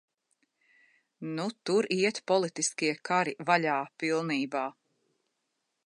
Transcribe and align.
Nu 1.33 1.45
tur 1.69 1.87
iet 1.97 2.21
politiskie 2.31 2.91
kari 3.11 3.37
vaļā 3.51 3.77
pilnībā. 4.05 4.65